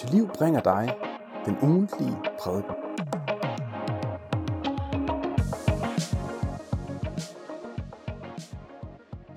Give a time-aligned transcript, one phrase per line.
[0.00, 0.94] til liv bringer dig
[1.46, 2.74] den ugentlige prædiken.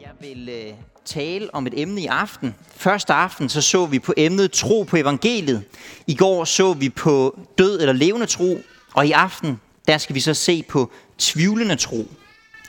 [0.02, 0.74] Jeg vil øh,
[1.06, 2.56] tale om et emne i aften.
[2.68, 5.64] Første aften så så vi på emnet tro på evangeliet.
[6.08, 8.58] I går så vi på død eller levende tro.
[8.96, 12.08] Og i aften, der skal vi så se på tvivlende tro.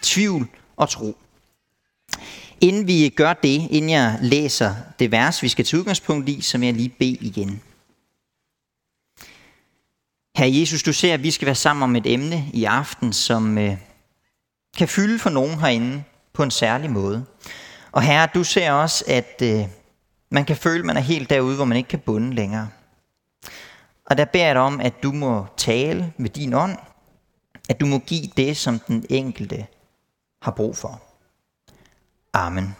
[0.03, 1.17] Tvivl og tro.
[2.61, 6.58] Inden vi gør det, inden jeg læser det vers, vi skal til udgangspunkt i, så
[6.58, 7.63] vil jeg lige bede igen.
[10.37, 13.59] Herre Jesus, du ser, at vi skal være sammen om et emne i aften, som
[13.59, 13.77] øh,
[14.77, 17.27] kan fylde for nogen herinde på en særlig måde.
[17.93, 19.61] Og herre, du ser også, at øh,
[20.31, 22.69] man kan føle, at man er helt derude, hvor man ikke kan bunde længere.
[24.07, 26.79] Og der beder jeg dig om, at du må tale med din ånd,
[27.69, 29.67] at du må give det, som den enkelte
[30.43, 31.03] har brug for.
[32.33, 32.77] Amen.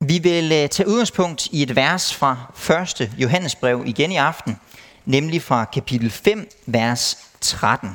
[0.00, 2.52] Vi vil øh, tage udgangspunkt i et vers fra
[3.00, 3.12] 1.
[3.18, 4.56] Johannesbrev igen i aften,
[5.04, 7.90] nemlig fra kapitel 5, vers 13.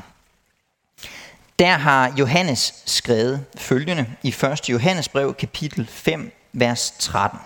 [1.59, 4.69] Der har Johannes skrevet følgende i 1.
[4.69, 7.39] Johannesbrev, kapitel 5, vers 13.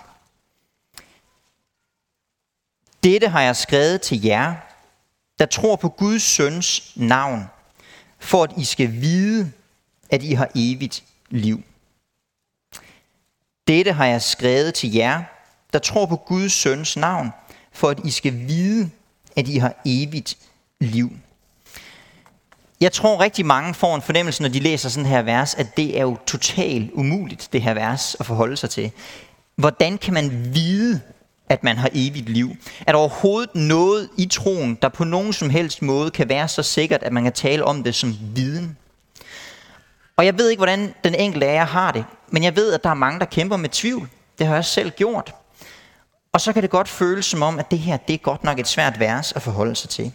[3.02, 4.54] Dette har jeg skrevet til jer,
[5.38, 7.44] der tror på Guds søns navn,
[8.18, 9.52] for at I skal vide,
[10.10, 11.62] at I har evigt liv.
[13.68, 15.22] Dette har jeg skrevet til jer,
[15.72, 17.30] der tror på Guds søns navn,
[17.72, 18.90] for at I skal vide,
[19.36, 20.36] at I har evigt
[20.80, 21.10] liv.
[22.80, 25.98] Jeg tror rigtig mange får en fornemmelse, når de læser sådan her vers, at det
[25.98, 28.90] er jo totalt umuligt, det her vers, at forholde sig til.
[29.56, 31.00] Hvordan kan man vide,
[31.48, 32.56] at man har evigt liv?
[32.86, 36.62] Er der overhovedet noget i troen, der på nogen som helst måde kan være så
[36.62, 38.76] sikkert, at man kan tale om det som viden?
[40.16, 42.84] Og jeg ved ikke, hvordan den enkelte af jer har det, men jeg ved, at
[42.84, 44.08] der er mange, der kæmper med tvivl.
[44.38, 45.34] Det har jeg selv gjort.
[46.34, 48.58] Og så kan det godt føles som om, at det her det er godt nok
[48.58, 50.12] et svært vers at forholde sig til.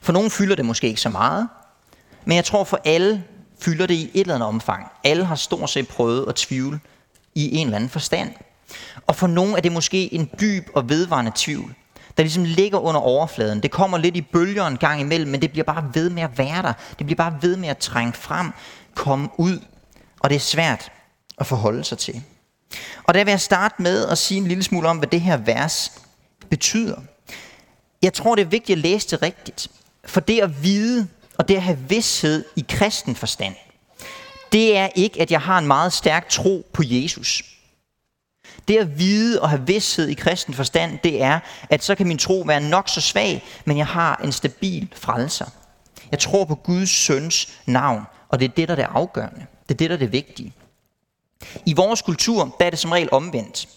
[0.00, 1.48] For nogen fylder det måske ikke så meget,
[2.24, 3.24] men jeg tror for alle
[3.60, 4.86] fylder det i et eller andet omfang.
[5.04, 6.80] Alle har stort set prøvet at tvivle
[7.34, 8.30] i en eller anden forstand.
[9.06, 11.74] Og for nogen er det måske en dyb og vedvarende tvivl,
[12.16, 13.62] der ligesom ligger under overfladen.
[13.62, 16.38] Det kommer lidt i bølger en gang imellem, men det bliver bare ved med at
[16.38, 16.72] være der.
[16.98, 18.52] Det bliver bare ved med at trænge frem,
[18.94, 19.58] komme ud,
[20.20, 20.92] og det er svært
[21.38, 22.22] at forholde sig til.
[23.04, 25.36] Og der vil jeg starte med at sige en lille smule om, hvad det her
[25.36, 25.92] vers
[26.50, 26.96] betyder.
[28.02, 29.68] Jeg tror, det er vigtigt at læse det rigtigt.
[30.04, 33.54] For det at vide, og det at have vidshed i kristen forstand,
[34.52, 37.42] det er ikke, at jeg har en meget stærk tro på Jesus.
[38.68, 41.40] Det at vide og have vidshed i kristen forstand, det er,
[41.70, 45.46] at så kan min tro være nok så svag, men jeg har en stabil frelser.
[46.10, 49.46] Jeg tror på Guds søns navn, og det er det, der er det afgørende.
[49.68, 50.52] Det er det, der er det vigtige.
[51.66, 53.68] I vores kultur, der er det som regel omvendt.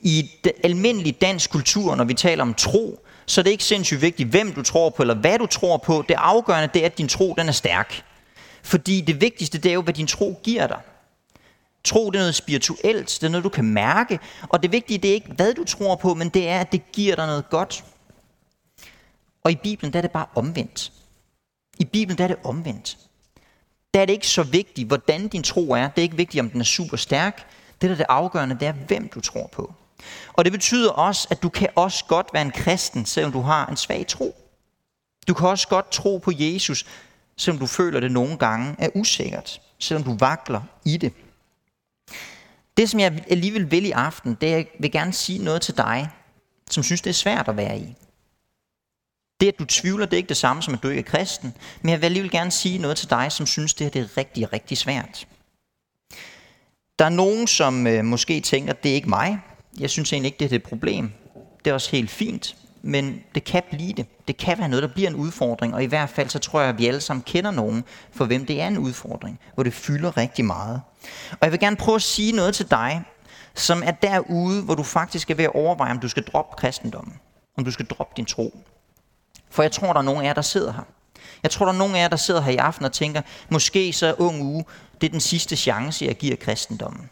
[0.00, 4.02] I den almindelige dansk kultur, når vi taler om tro, så er det ikke sindssygt
[4.02, 6.04] vigtigt, hvem du tror på, eller hvad du tror på.
[6.08, 8.04] Det afgørende, det er, at din tro den er stærk.
[8.62, 10.80] Fordi det vigtigste, det er jo, hvad din tro giver dig.
[11.84, 14.18] Tro, det er noget spirituelt, det er noget, du kan mærke.
[14.48, 16.92] Og det vigtige, det er ikke, hvad du tror på, men det er, at det
[16.92, 17.84] giver dig noget godt.
[19.44, 20.92] Og i Bibelen, der er det bare omvendt.
[21.78, 22.98] I Bibelen, der er det omvendt.
[23.94, 25.88] Der er det ikke så vigtigt, hvordan din tro er.
[25.88, 27.46] Det er ikke vigtigt, om den er super stærk.
[27.80, 29.74] Det, der er det afgørende, det er, hvem du tror på.
[30.32, 33.66] Og det betyder også, at du kan også godt være en kristen, selvom du har
[33.66, 34.36] en svag tro.
[35.28, 36.86] Du kan også godt tro på Jesus,
[37.36, 39.60] selvom du føler det nogle gange er usikkert.
[39.78, 41.12] Selvom du vakler i det.
[42.76, 45.62] Det, som jeg alligevel vil i aften, det er, at jeg vil gerne sige noget
[45.62, 46.10] til dig,
[46.70, 47.94] som synes, det er svært at være i.
[49.40, 51.54] Det, at du tvivler, det er ikke det samme som, at du ikke er kristen.
[51.82, 54.16] Men jeg vil alligevel gerne sige noget til dig, som synes, det, her, det er
[54.16, 55.26] rigtig, rigtig svært.
[56.98, 59.38] Der er nogen, som øh, måske tænker, det er ikke mig.
[59.80, 61.12] Jeg synes egentlig ikke, det er et problem.
[61.64, 64.06] Det er også helt fint, men det kan blive det.
[64.28, 66.68] Det kan være noget, der bliver en udfordring, og i hvert fald så tror jeg,
[66.68, 70.16] at vi alle sammen kender nogen, for hvem det er en udfordring, hvor det fylder
[70.16, 70.80] rigtig meget.
[71.30, 73.02] Og jeg vil gerne prøve at sige noget til dig,
[73.54, 77.14] som er derude, hvor du faktisk er ved at overveje, om du skal droppe kristendommen,
[77.56, 78.54] om du skal droppe din tro.
[79.50, 80.82] For jeg tror, der er nogen af jer, der sidder her.
[81.42, 83.92] Jeg tror, der er nogen af jer, der sidder her i aften og tænker, måske
[83.92, 84.64] så ung uge,
[85.00, 87.10] det er den sidste chance, jeg giver kristendommen.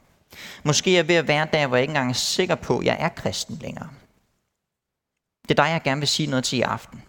[0.64, 2.84] Måske er jeg ved at være der, hvor jeg ikke engang er sikker på, at
[2.84, 3.88] jeg er kristen længere.
[5.48, 7.02] Det er dig, jeg gerne vil sige noget til i aften.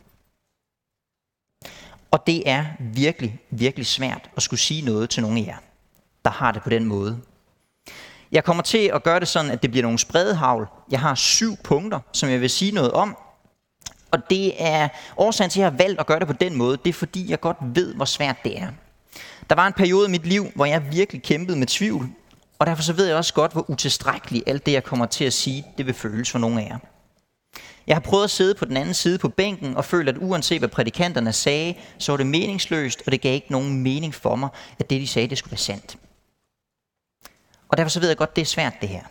[2.12, 5.58] Og det er virkelig, virkelig svært at skulle sige noget til nogen af jer,
[6.26, 7.22] der har det på den måde.
[8.32, 10.68] Jeg kommer til at gøre det sådan, at det bliver nogle spredehavl.
[10.92, 13.18] Jeg har syv punkter, som jeg vil sige noget om.
[14.12, 16.78] Og det er årsagen til, at jeg har valgt at gøre det på den måde.
[16.78, 18.68] Det er fordi, jeg godt ved, hvor svært det er.
[19.50, 22.10] Der var en periode i mit liv, hvor jeg virkelig kæmpede med tvivl.
[22.60, 25.34] Og derfor så ved jeg også godt, hvor utilstrækkeligt alt det, jeg kommer til at
[25.34, 26.78] sige, det vil føles for nogle af jer.
[27.88, 30.60] Jeg har prøvet at sidde på den anden side på bænken og følt, at uanset
[30.60, 34.50] hvad prædikanterne sagde, så var det meningsløst, og det gav ikke nogen mening for mig,
[34.80, 35.98] at det de sagde, det skulle være sandt.
[37.70, 39.04] Og derfor så ved jeg godt, det er svært det her.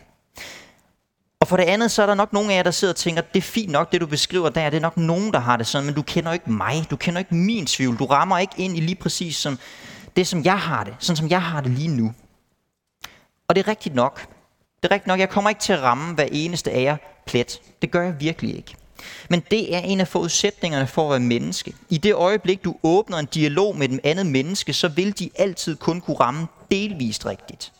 [1.47, 3.21] Og for det andet, så er der nok nogle af jer, der sidder og tænker,
[3.21, 5.67] det er fint nok, det du beskriver der, det er nok nogen, der har det
[5.67, 8.77] sådan, men du kender ikke mig, du kender ikke min tvivl, du rammer ikke ind
[8.77, 9.59] i lige præcis som
[10.15, 12.13] det, som jeg har det, sådan som jeg har det lige nu.
[13.47, 14.27] Og det er rigtigt nok.
[14.83, 17.61] Det er rigtigt nok, jeg kommer ikke til at ramme hver eneste af jer plet.
[17.81, 18.75] Det gør jeg virkelig ikke.
[19.29, 21.73] Men det er en af forudsætningerne for at være menneske.
[21.89, 25.75] I det øjeblik, du åbner en dialog med den andet menneske, så vil de altid
[25.75, 27.71] kun kunne ramme delvist rigtigt.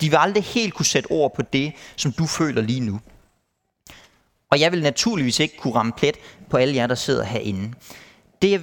[0.00, 3.00] De vil aldrig helt kunne sætte ord på det, som du føler lige nu.
[4.50, 6.16] Og jeg vil naturligvis ikke kunne ramme plet
[6.50, 7.74] på alle jer, der sidder herinde.
[8.42, 8.60] Det jeg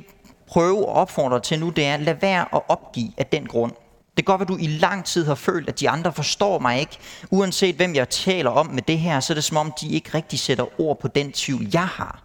[0.48, 3.72] prøver at opfordre til nu, det er, lad være at opgive af den grund.
[4.18, 6.60] Det kan godt være, at du i lang tid har følt, at de andre forstår
[6.60, 6.98] mig ikke.
[7.30, 10.10] Uanset hvem jeg taler om med det her, så er det som om, de ikke
[10.14, 12.24] rigtig sætter ord på den tvivl, jeg har.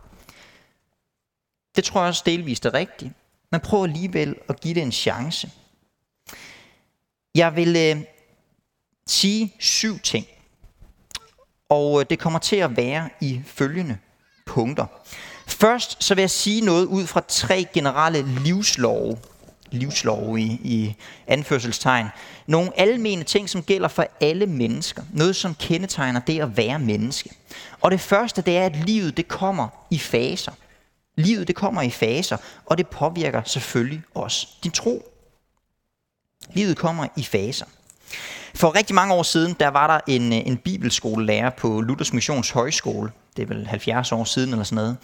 [1.76, 3.12] Det tror jeg også delvist er rigtigt.
[3.50, 5.50] Men prøv alligevel at give det en chance.
[7.34, 8.04] Jeg vil øh,
[9.06, 10.26] sige syv ting.
[11.68, 13.98] Og øh, det kommer til at være i følgende
[14.46, 14.86] punkter.
[15.46, 19.18] Først så vil jeg sige noget ud fra tre generelle livslove.
[19.70, 20.96] Livslove i, i
[21.26, 22.06] anførselstegn.
[22.46, 25.02] Nogle almene ting, som gælder for alle mennesker.
[25.12, 27.30] Noget, som kendetegner det at være menneske.
[27.80, 30.52] Og det første, det er, at livet det kommer i faser.
[31.16, 35.12] Livet det kommer i faser, og det påvirker selvfølgelig også din tro.
[36.52, 37.66] Livet kommer i faser.
[38.54, 42.50] For rigtig mange år siden, der var der en, øh, en bibelskolelærer på Luthers Missions
[42.50, 44.96] Højskole, det er vel 70 år siden eller sådan noget,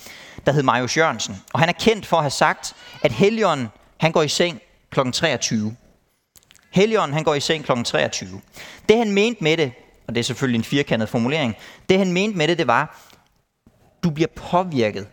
[0.46, 1.42] der hed Marius Jørgensen.
[1.52, 4.60] Og han er kendt for at have sagt, at Helion, han går i seng
[4.90, 5.00] kl.
[5.12, 5.76] 23.
[6.70, 7.72] Helion, han går i seng kl.
[7.84, 8.40] 23.
[8.88, 9.72] Det han mente med det,
[10.08, 11.56] og det er selvfølgelig en firkantet formulering,
[11.88, 12.98] det han mente med det, det var,
[14.02, 15.06] du bliver påvirket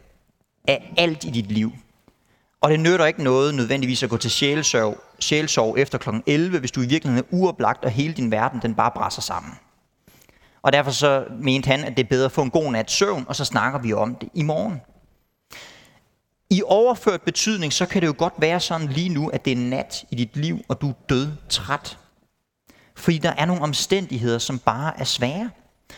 [0.67, 1.71] af alt i dit liv.
[2.61, 6.09] Og det nytter ikke noget nødvendigvis at gå til sjælesørg, sjælsorg efter kl.
[6.25, 9.51] 11, hvis du i virkeligheden er uoplagt, og hele din verden den bare brænder sammen.
[10.61, 13.25] Og derfor så mente han, at det er bedre at få en god nat søvn,
[13.27, 14.81] og så snakker vi om det i morgen.
[16.49, 19.57] I overført betydning, så kan det jo godt være sådan lige nu, at det er
[19.57, 21.97] nat i dit liv, og du er død træt.
[22.95, 25.49] Fordi der er nogle omstændigheder, som bare er svære.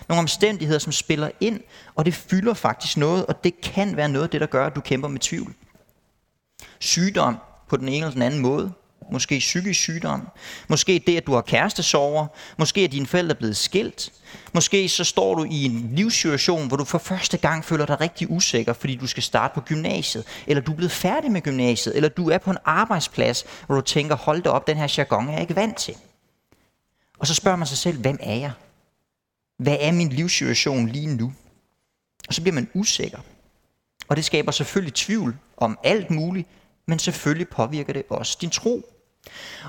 [0.10, 1.62] Nogle omstændigheder, som spiller ind,
[1.96, 4.76] og det fylder faktisk noget, og det kan være noget af det, der gør, at
[4.76, 5.54] du kæmper med tvivl.
[6.80, 7.38] Sygdom
[7.68, 8.74] på den ene eller den anden måde.
[9.12, 10.28] Måske psykisk sygdom.
[10.68, 12.28] Måske det, at du har kærestesover.
[12.58, 14.12] Måske at dine forældre blevet skilt.
[14.54, 18.32] Måske så står du i en livssituation, hvor du for første gang føler dig rigtig
[18.32, 20.26] usikker, fordi du skal starte på gymnasiet.
[20.48, 21.96] Eller du er blevet færdig med gymnasiet.
[21.96, 25.28] Eller du er på en arbejdsplads, hvor du tænker, hold da op, den her jargon
[25.28, 25.96] er jeg ikke vant til.
[27.20, 28.52] Og så spørger man sig selv, hvem er jeg?
[29.60, 31.34] Hvad er min livssituation lige nu?
[32.28, 33.20] Og så bliver man usikker.
[34.08, 36.48] Og det skaber selvfølgelig tvivl om alt muligt,
[36.88, 38.90] men selvfølgelig påvirker det også din tro.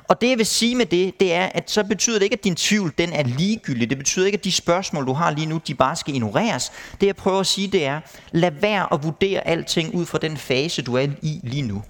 [0.09, 2.45] Og det jeg vil sige med det, det er, at så betyder det ikke, at
[2.45, 3.91] din tvivl den er ligegyldig.
[3.91, 6.73] Det betyder ikke, at de spørgsmål, du har lige nu, de bare skal ignoreres.
[7.01, 8.01] Det jeg prøver at sige, det er,
[8.33, 11.83] lad være at vurdere alting ud fra den fase, du er i lige nu.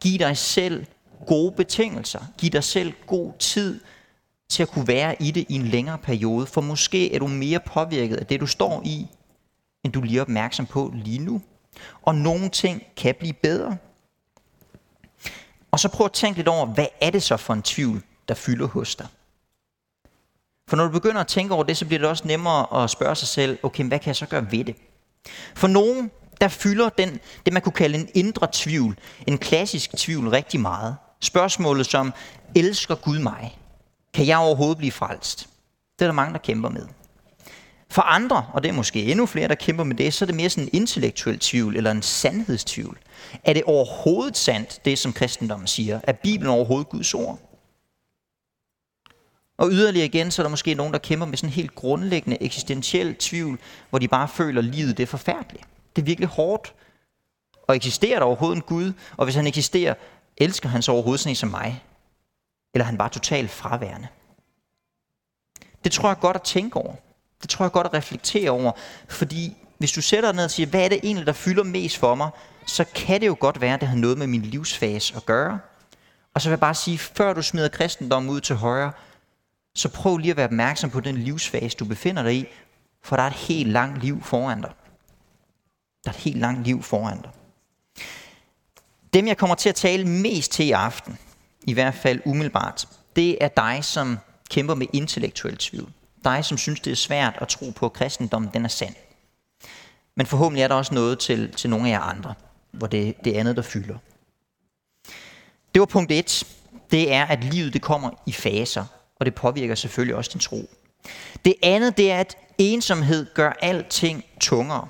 [0.00, 0.86] Giv dig selv
[1.26, 2.20] gode betingelser.
[2.38, 3.80] Giv dig selv god tid
[4.50, 6.46] til at kunne være i det i en længere periode.
[6.46, 9.06] For måske er du mere påvirket af det, du står i,
[9.84, 11.40] end du lige er opmærksom på lige nu.
[12.02, 13.76] Og nogle ting kan blive bedre.
[15.70, 18.34] Og så prøv at tænke lidt over, hvad er det så for en tvivl, der
[18.34, 19.06] fylder hos dig?
[20.68, 23.14] For når du begynder at tænke over det, så bliver det også nemmere at spørge
[23.14, 24.76] sig selv, okay, hvad kan jeg så gøre ved det?
[25.54, 26.10] For nogen,
[26.40, 30.96] der fylder den, det man kunne kalde en indre tvivl, en klassisk tvivl rigtig meget.
[31.20, 32.12] Spørgsmålet som,
[32.54, 33.58] elsker Gud mig?
[34.14, 35.48] Kan jeg overhovedet blive frelst?
[35.98, 36.86] Det er der mange, der kæmper med.
[37.90, 40.34] For andre, og det er måske endnu flere, der kæmper med det, så er det
[40.34, 42.98] mere sådan en intellektuel tvivl eller en sandhedstvivl.
[43.44, 46.00] Er det overhovedet sandt, det som kristendommen siger?
[46.02, 47.38] Er Bibelen overhovedet Guds ord?
[49.58, 52.42] Og yderligere igen, så er der måske nogen, der kæmper med sådan en helt grundlæggende
[52.42, 53.58] eksistentiel tvivl,
[53.90, 55.64] hvor de bare føler, at livet det er forfærdeligt.
[55.96, 56.74] Det er virkelig hårdt.
[57.68, 58.92] Og eksisterer der overhovedet en Gud?
[59.16, 59.94] Og hvis han eksisterer,
[60.36, 61.84] elsker han så overhovedet sådan en som mig?
[62.74, 64.08] Eller er han bare totalt fraværende?
[65.84, 66.94] Det tror jeg godt at tænke over.
[67.42, 68.72] Det tror jeg godt at reflektere over.
[69.08, 71.96] Fordi hvis du sætter dig ned og siger, hvad er det egentlig, der fylder mest
[71.96, 72.30] for mig,
[72.66, 75.58] så kan det jo godt være, at det har noget med min livsfase at gøre.
[76.34, 78.92] Og så vil jeg bare sige, før du smider kristendommen ud til højre,
[79.74, 82.46] så prøv lige at være opmærksom på den livsfase, du befinder dig i,
[83.02, 84.70] for der er et helt langt liv foran dig.
[86.04, 87.30] Der er et helt langt liv foran dig.
[89.14, 91.18] Dem, jeg kommer til at tale mest til i aften,
[91.62, 94.18] i hvert fald umiddelbart, det er dig, som
[94.50, 95.92] kæmper med intellektuel tvivl.
[96.24, 98.94] Dig, som synes, det er svært at tro på, at kristendommen den er sand.
[100.14, 102.34] Men forhåbentlig er der også noget til, til nogle af jer andre,
[102.70, 103.98] hvor det, det andet, der fylder.
[105.74, 106.44] Det var punkt 1.
[106.90, 108.84] Det er, at livet det kommer i faser,
[109.16, 110.70] og det påvirker selvfølgelig også din tro.
[111.44, 114.88] Det andet, det er, at ensomhed gør alting tungere.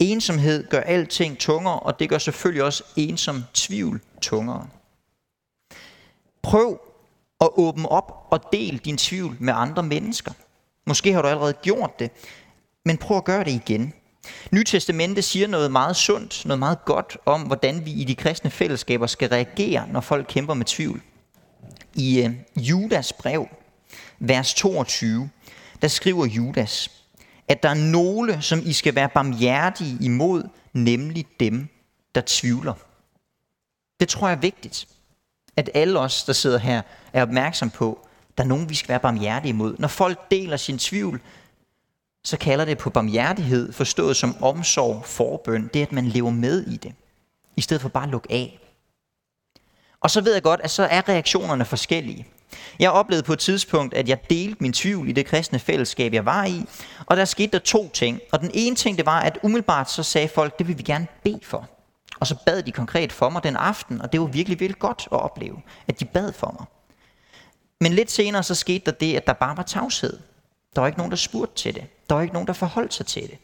[0.00, 4.68] Ensomhed gør alting tungere, og det gør selvfølgelig også ensom tvivl tungere.
[6.42, 6.80] Prøv
[7.40, 10.32] og åbne op og del din tvivl med andre mennesker.
[10.86, 12.10] Måske har du allerede gjort det,
[12.84, 13.92] men prøv at gøre det igen.
[14.50, 19.06] Nytestamentet siger noget meget sundt, noget meget godt om, hvordan vi i de kristne fællesskaber
[19.06, 21.02] skal reagere, når folk kæmper med tvivl.
[21.94, 22.32] I uh,
[22.68, 23.48] Judas brev,
[24.18, 25.30] vers 22,
[25.82, 26.90] der skriver Judas,
[27.48, 30.42] at der er nogle, som I skal være barmhjertige imod,
[30.72, 31.68] nemlig dem,
[32.14, 32.74] der tvivler.
[34.00, 34.88] Det tror jeg er vigtigt,
[35.56, 38.06] at alle os, der sidder her, er opmærksom på,
[38.38, 39.76] der er nogen, vi skal være barmhjertige imod.
[39.78, 41.20] Når folk deler sin tvivl,
[42.24, 45.70] så kalder det på barmhjertighed, forstået som omsorg, forbøn.
[45.74, 46.94] Det er, at man lever med i det,
[47.56, 48.58] i stedet for bare at lukke af.
[50.00, 52.26] Og så ved jeg godt, at så er reaktionerne forskellige.
[52.78, 56.24] Jeg oplevede på et tidspunkt, at jeg delte min tvivl i det kristne fællesskab, jeg
[56.24, 56.64] var i,
[57.06, 58.20] og der skete der to ting.
[58.32, 61.06] Og den ene ting, det var, at umiddelbart så sagde folk, det vil vi gerne
[61.24, 61.68] bede for.
[62.20, 65.08] Og så bad de konkret for mig den aften, og det var virkelig, virkelig godt
[65.12, 66.66] at opleve, at de bad for mig.
[67.80, 70.18] Men lidt senere så skete der det, at der bare var tavshed.
[70.74, 71.84] Der var ikke nogen, der spurgte til det.
[72.08, 73.38] Der var ikke nogen, der forholdt sig til det.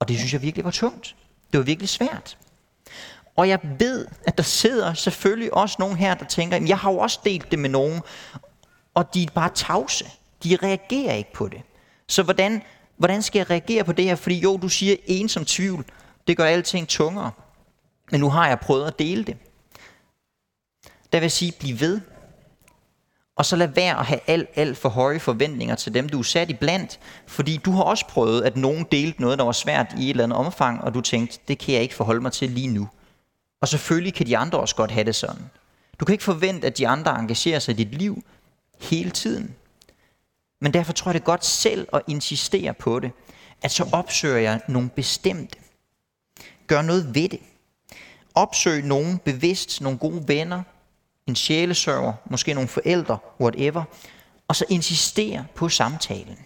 [0.00, 1.16] Og det synes jeg virkelig var tungt.
[1.52, 2.38] Det var virkelig svært.
[3.36, 6.98] Og jeg ved, at der sidder selvfølgelig også nogen her, der tænker, jeg har jo
[6.98, 8.00] også delt det med nogen,
[8.94, 10.04] og de er bare tavse.
[10.44, 11.62] De reagerer ikke på det.
[12.08, 12.62] Så hvordan,
[12.96, 14.14] hvordan skal jeg reagere på det her?
[14.14, 15.84] Fordi jo, du siger ensom tvivl,
[16.26, 17.30] det gør alting tungere.
[18.10, 19.36] Men nu har jeg prøvet at dele det.
[21.12, 22.00] Der vil sige, bliv ved.
[23.36, 26.22] Og så lad være at have alt, alt for høje forventninger til dem, du er
[26.22, 27.00] sat i blandt.
[27.26, 30.24] Fordi du har også prøvet, at nogen delte noget, der var svært i et eller
[30.24, 32.88] andet omfang, og du tænkte, det kan jeg ikke forholde mig til lige nu.
[33.60, 35.50] Og selvfølgelig kan de andre også godt have det sådan.
[36.00, 38.24] Du kan ikke forvente, at de andre engagerer sig i dit liv
[38.80, 39.54] hele tiden.
[40.60, 43.12] Men derfor tror jeg det er godt selv at insistere på det,
[43.62, 45.58] at så opsøger jeg nogle bestemte.
[46.66, 47.40] Gør noget ved det.
[48.38, 50.62] Opsøg nogen bevidst, nogle gode venner,
[51.26, 53.84] en sjælesørger, måske nogle forældre, whatever,
[54.48, 56.38] og så insistere på samtalen.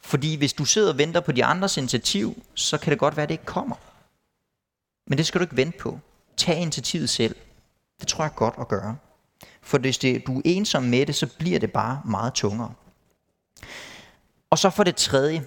[0.00, 3.22] Fordi hvis du sidder og venter på de andres initiativ, så kan det godt være,
[3.22, 3.76] at det ikke kommer.
[5.06, 5.98] Men det skal du ikke vente på.
[6.36, 7.36] Tag initiativet selv.
[8.00, 8.96] Det tror jeg er godt at gøre.
[9.62, 12.72] For hvis det, du er ensom med det, så bliver det bare meget tungere.
[14.50, 15.46] Og så for det tredje,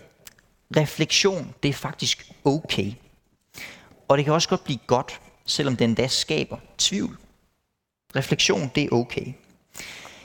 [0.77, 2.93] refleksion, det er faktisk okay.
[4.07, 7.17] Og det kan også godt blive godt, selvom den endda skaber tvivl.
[8.15, 9.33] Refleksion, det er okay.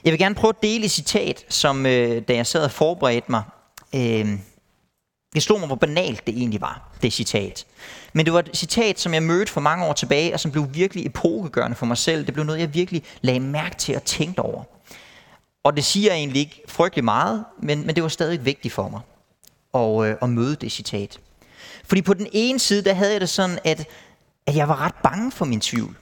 [0.04, 3.30] Jeg vil gerne prøve at dele et citat, som øh, da jeg sad og forberedte
[3.30, 3.42] mig,
[3.94, 4.38] øh,
[5.34, 7.66] det slog mig, hvor banalt det egentlig var, det citat.
[8.12, 10.74] Men det var et citat, som jeg mødte for mange år tilbage, og som blev
[10.74, 12.26] virkelig epokegørende for mig selv.
[12.26, 14.64] Det blev noget, jeg virkelig lagde mærke til og tænkte over.
[15.64, 19.00] Og det siger egentlig ikke frygtelig meget, men, men det var stadig vigtigt for mig
[19.74, 21.18] at, øh, at møde det citat.
[21.84, 23.88] Fordi på den ene side, der havde jeg det sådan, at,
[24.46, 25.96] at jeg var ret bange for min tvivl.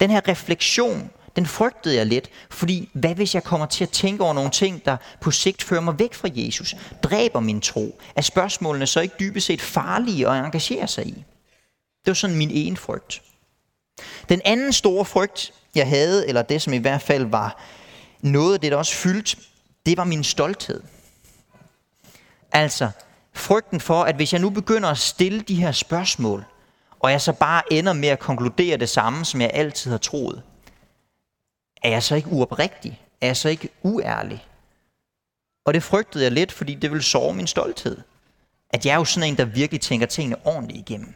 [0.00, 4.24] Den her refleksion, den frygtede jeg lidt, fordi hvad hvis jeg kommer til at tænke
[4.24, 8.00] over nogle ting, der på sigt fører mig væk fra Jesus, dræber min tro?
[8.16, 11.24] Er spørgsmålene så ikke dybest set farlige at engagere sig i?
[12.04, 13.22] Det var sådan min ene frygt.
[14.28, 17.62] Den anden store frygt, jeg havde, eller det som i hvert fald var
[18.20, 19.36] noget af det, der også fyldte,
[19.86, 20.82] det var min stolthed.
[22.52, 22.90] Altså,
[23.34, 26.44] frygten for, at hvis jeg nu begynder at stille de her spørgsmål,
[27.00, 30.42] og jeg så bare ender med at konkludere det samme, som jeg altid har troet,
[31.82, 33.00] er jeg så ikke uoprigtig?
[33.20, 34.46] Er jeg så ikke uærlig?
[35.64, 37.98] Og det frygtede jeg lidt, fordi det ville sove min stolthed.
[38.70, 41.14] At jeg er jo sådan en, der virkelig tænker tingene ordentligt igennem.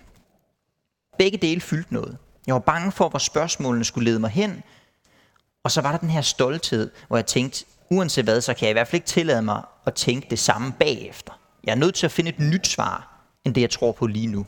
[1.19, 2.19] Begge dele fyldte noget.
[2.47, 4.63] Jeg var bange for, hvor spørgsmålene skulle lede mig hen.
[5.65, 8.71] Og så var der den her stolthed, hvor jeg tænkte, uanset hvad, så kan jeg
[8.71, 11.33] i hvert fald ikke tillade mig at tænke det samme bagefter.
[11.67, 14.27] Jeg er nødt til at finde et nyt svar, end det jeg tror på lige
[14.27, 14.47] nu.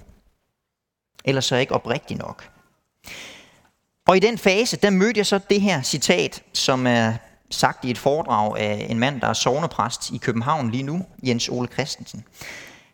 [1.24, 2.50] Ellers så er jeg ikke oprigtig nok.
[4.08, 7.14] Og i den fase, der mødte jeg så det her citat, som er
[7.50, 11.48] sagt i et foredrag af en mand, der er sovnepræst i København lige nu, Jens
[11.48, 12.24] Ole Christensen.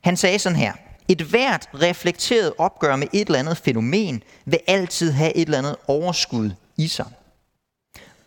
[0.01, 0.73] Han sagde sådan her,
[1.09, 5.77] et hvert reflekteret opgør med et eller andet fænomen vil altid have et eller andet
[5.87, 7.07] overskud i sig.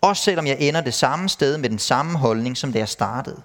[0.01, 3.41] Også selvom jeg ender det samme sted med den samme holdning, som da jeg startede.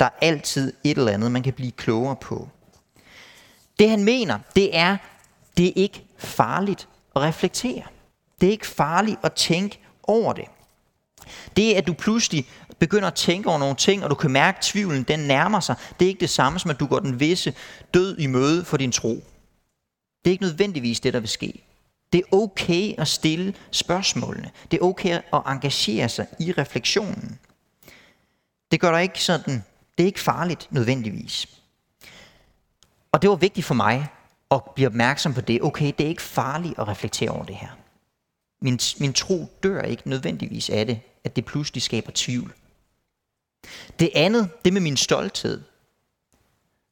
[0.00, 2.48] Der er altid et eller andet, man kan blive klogere på.
[3.78, 4.96] Det han mener, det er,
[5.56, 7.82] det er ikke farligt at reflektere.
[8.40, 10.44] Det er ikke farligt at tænke over det.
[11.56, 12.48] Det, at du pludselig
[12.78, 15.76] begynder at tænke over nogle ting, og du kan mærke, at tvivlen den nærmer sig.
[15.98, 17.54] Det er ikke det samme som, at du går den visse
[17.94, 19.24] død i møde for din tro.
[20.24, 21.62] Det er ikke nødvendigvis det, der vil ske.
[22.12, 24.50] Det er okay at stille spørgsmålene.
[24.70, 27.38] Det er okay at engagere sig i refleksionen.
[28.70, 29.64] Det gør dig ikke sådan,
[29.98, 31.46] det er ikke farligt nødvendigvis.
[33.12, 34.08] Og det var vigtigt for mig
[34.50, 35.62] at blive opmærksom på det.
[35.62, 37.68] Okay, det er ikke farligt at reflektere over det her.
[38.60, 42.54] Min, min tro dør ikke nødvendigvis af det, at det pludselig skaber tvivl.
[43.98, 45.62] Det andet, det med min stolthed,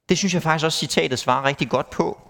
[0.08, 2.20] det synes jeg faktisk også citatet svarer rigtig godt på.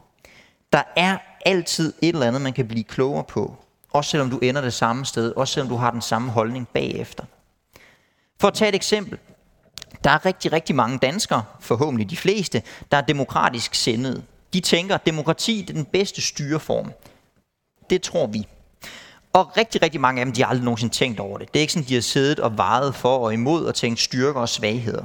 [0.72, 3.56] Der er altid et eller andet, man kan blive klogere på.
[3.90, 5.32] Også selvom du ender det samme sted.
[5.36, 7.24] Også selvom du har den samme holdning bagefter.
[8.40, 9.18] For at tage et eksempel.
[10.04, 14.22] Der er rigtig, rigtig mange danskere, forhåbentlig de fleste, der er demokratisk sindede.
[14.52, 16.92] De tænker, at demokrati er den bedste styreform.
[17.90, 18.46] Det tror vi.
[19.32, 21.54] Og rigtig, rigtig mange af dem, de har aldrig nogensinde tænkt over det.
[21.54, 24.40] Det er ikke sådan, de har siddet og vejet for og imod og tænkt styrker
[24.40, 25.04] og svagheder.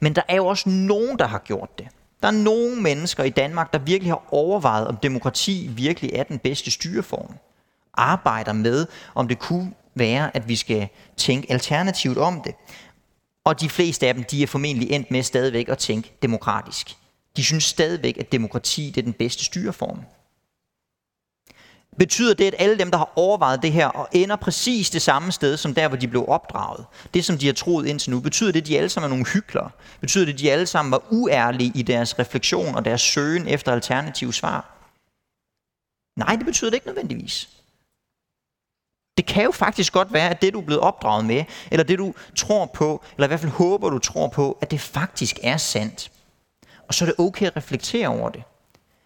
[0.00, 1.88] Men der er jo også nogen, der har gjort det.
[2.22, 6.38] Der er nogle mennesker i Danmark, der virkelig har overvejet, om demokrati virkelig er den
[6.38, 7.34] bedste styreform.
[7.94, 12.54] Arbejder med, om det kunne være, at vi skal tænke alternativt om det.
[13.44, 16.96] Og de fleste af dem, de er formentlig endt med stadigvæk at tænke demokratisk.
[17.36, 20.00] De synes stadigvæk, at demokrati det er den bedste styreform.
[21.98, 25.32] Betyder det, at alle dem, der har overvejet det her, og ender præcis det samme
[25.32, 28.52] sted, som der, hvor de blev opdraget, det som de har troet indtil nu, betyder
[28.52, 29.70] det, at de alle sammen er nogle hyklere?
[30.00, 33.72] Betyder det, at de alle sammen var uærlige i deres refleksion og deres søgen efter
[33.72, 34.78] alternative svar?
[36.16, 37.48] Nej, det betyder det ikke nødvendigvis.
[39.16, 41.98] Det kan jo faktisk godt være, at det du er blevet opdraget med, eller det
[41.98, 45.56] du tror på, eller i hvert fald håber du tror på, at det faktisk er
[45.56, 46.12] sandt.
[46.88, 48.42] Og så er det okay at reflektere over det.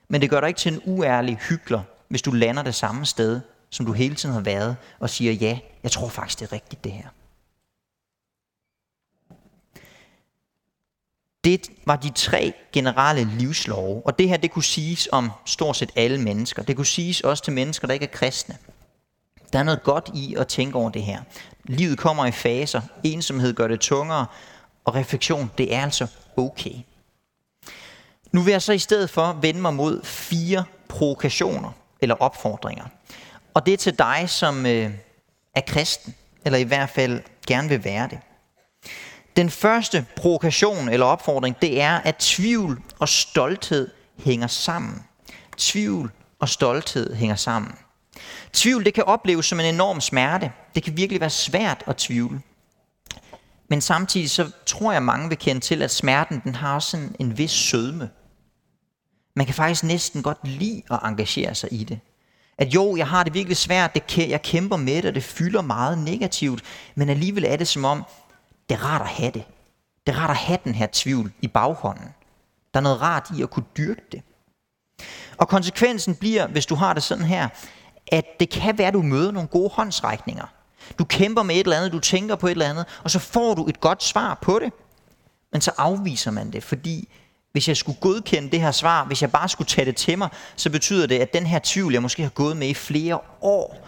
[0.08, 3.40] Men det gør dig ikke til en uærlig hykler, hvis du lander det samme sted,
[3.70, 6.84] som du hele tiden har været, og siger, ja, jeg tror faktisk, det er rigtigt
[6.84, 7.08] det her.
[11.44, 15.90] Det var de tre generelle livslove, og det her det kunne siges om stort set
[15.96, 16.62] alle mennesker.
[16.62, 18.58] Det kunne siges også til mennesker, der ikke er kristne.
[19.52, 21.20] Der er noget godt i at tænke over det her.
[21.64, 24.26] Livet kommer i faser, ensomhed gør det tungere,
[24.84, 26.06] og refleksion, det er altså
[26.36, 26.74] okay.
[28.32, 32.84] Nu vil jeg så i stedet for vende mig mod fire provokationer, eller opfordringer.
[33.54, 34.90] Og det er til dig, som øh,
[35.54, 38.18] er kristen, eller i hvert fald gerne vil være det.
[39.36, 45.04] Den første provokation eller opfordring, det er, at tvivl og stolthed hænger sammen.
[45.56, 47.74] Tvivl og stolthed hænger sammen.
[48.52, 50.52] Tvivl, det kan opleves som en enorm smerte.
[50.74, 52.40] Det kan virkelig være svært at tvivle.
[53.68, 57.16] Men samtidig så tror jeg, mange vil kende til, at smerten den har også en,
[57.18, 58.10] en vis sødme.
[59.36, 62.00] Man kan faktisk næsten godt lide at engagere sig i det.
[62.58, 65.62] At jo, jeg har det virkelig svært, det, jeg kæmper med det, og det fylder
[65.62, 66.62] meget negativt,
[66.94, 68.04] men alligevel er det som om,
[68.68, 69.44] det er rart at have det.
[70.06, 72.08] Det er rart at have den her tvivl i baghånden.
[72.74, 74.22] Der er noget rart i at kunne dyrke det.
[75.36, 77.48] Og konsekvensen bliver, hvis du har det sådan her,
[78.12, 80.46] at det kan være, at du møder nogle gode håndsrækninger.
[80.98, 83.54] Du kæmper med et eller andet, du tænker på et eller andet, og så får
[83.54, 84.72] du et godt svar på det.
[85.52, 87.08] Men så afviser man det, fordi
[87.52, 90.28] hvis jeg skulle godkende det her svar, hvis jeg bare skulle tage det til mig,
[90.56, 93.86] så betyder det, at den her tvivl, jeg måske har gået med i flere år,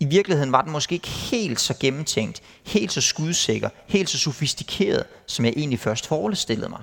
[0.00, 5.04] i virkeligheden var den måske ikke helt så gennemtænkt, helt så skudsikker, helt så sofistikeret,
[5.26, 6.82] som jeg egentlig først forestillede mig.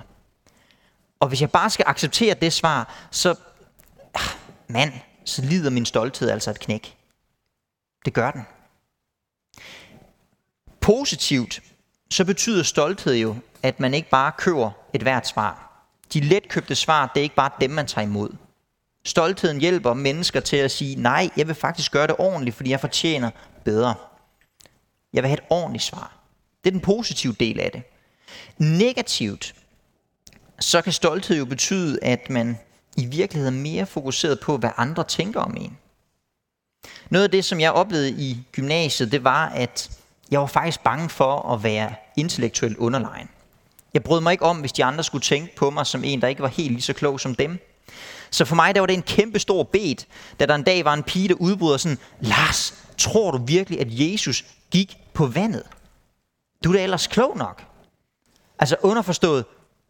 [1.20, 3.34] Og hvis jeg bare skal acceptere det svar, så,
[4.14, 4.20] ah,
[4.68, 4.92] mand,
[5.26, 6.96] så lider min stolthed altså et knæk.
[8.04, 8.42] Det gør den.
[10.80, 11.60] Positivt,
[12.10, 15.82] så betyder stolthed jo, at man ikke bare køber et hvert svar.
[16.12, 18.30] De letkøbte svar, det er ikke bare dem, man tager imod.
[19.04, 22.80] Stoltheden hjælper mennesker til at sige, nej, jeg vil faktisk gøre det ordentligt, fordi jeg
[22.80, 23.30] fortjener
[23.64, 23.94] bedre.
[25.12, 26.16] Jeg vil have et ordentligt svar.
[26.64, 27.82] Det er den positive del af det.
[28.58, 29.54] Negativt,
[30.60, 32.58] så kan stolthed jo betyde, at man
[32.96, 35.78] i virkeligheden mere fokuseret på, hvad andre tænker om en.
[37.10, 39.90] Noget af det, som jeg oplevede i gymnasiet, det var, at
[40.30, 43.28] jeg var faktisk bange for at være intellektuelt underlegen.
[43.94, 46.28] Jeg brød mig ikke om, hvis de andre skulle tænke på mig som en, der
[46.28, 47.58] ikke var helt lige så klog som dem.
[48.30, 49.96] Så for mig der var det en kæmpe stor bed,
[50.40, 53.86] da der en dag var en pige, der udbryder sådan, Lars, tror du virkelig, at
[53.90, 55.62] Jesus gik på vandet?
[56.64, 57.64] Du er da ellers klog nok.
[58.58, 59.44] Altså underforstået,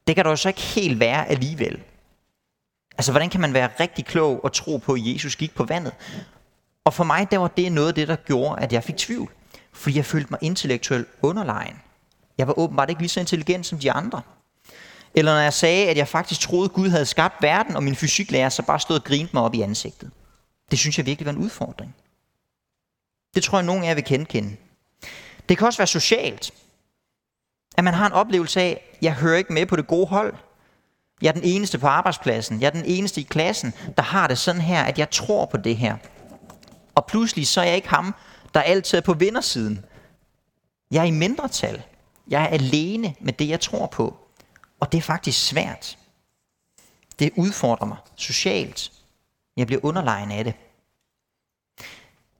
[0.06, 1.82] det kan du jo så ikke helt være alligevel.
[2.98, 5.92] Altså, hvordan kan man være rigtig klog og tro på, at Jesus gik på vandet?
[6.84, 9.30] Og for mig, der var det noget af det, der gjorde, at jeg fik tvivl.
[9.72, 11.76] Fordi jeg følte mig intellektuelt underlegen.
[12.38, 14.22] Jeg var åbenbart ikke lige så intelligent som de andre.
[15.14, 17.96] Eller når jeg sagde, at jeg faktisk troede, at Gud havde skabt verden, og min
[17.96, 20.10] fysiklærer så bare stod og grinte mig op i ansigtet.
[20.70, 21.94] Det synes jeg virkelig var en udfordring.
[23.34, 24.56] Det tror jeg, nogen af jer vil kende.
[25.48, 26.50] Det kan også være socialt.
[27.76, 30.34] At man har en oplevelse af, jeg hører ikke med på det gode hold.
[31.22, 32.60] Jeg er den eneste på arbejdspladsen.
[32.60, 35.56] Jeg er den eneste i klassen, der har det sådan her, at jeg tror på
[35.56, 35.96] det her.
[36.94, 38.14] Og pludselig så er jeg ikke ham,
[38.54, 39.84] der altid er på vindersiden.
[40.90, 41.82] Jeg er i mindretal.
[42.28, 44.16] Jeg er alene med det, jeg tror på.
[44.80, 45.98] Og det er faktisk svært.
[47.18, 48.92] Det udfordrer mig socialt.
[49.56, 50.54] Jeg bliver underlegen af det.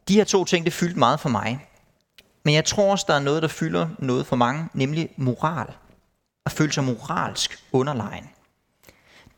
[0.08, 1.68] De her to ting, det fyldte meget for mig.
[2.44, 5.74] Men jeg tror også, der er noget, der fylder noget for mange, nemlig moral.
[6.46, 8.30] At føle sig moralsk underlegen.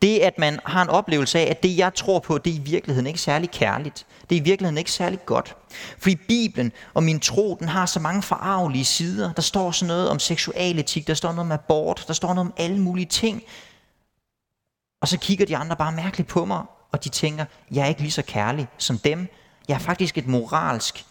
[0.02, 2.62] Det, at man har en oplevelse af, at det, jeg tror på, det er i
[2.62, 4.06] virkeligheden ikke særlig kærligt.
[4.30, 5.56] Det er i virkeligheden ikke særlig godt.
[5.98, 9.32] Fordi Bibelen og min tro, den har så mange forarvelige sider.
[9.32, 12.54] Der står sådan noget om seksualetik, der står noget om abort, der står noget om
[12.56, 13.42] alle mulige ting.
[15.02, 18.00] Og så kigger de andre bare mærkeligt på mig, og de tænker, jeg er ikke
[18.00, 19.28] lige så kærlig som dem.
[19.68, 21.04] Jeg er faktisk et moralsk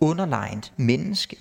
[0.00, 1.36] underlegent menneske.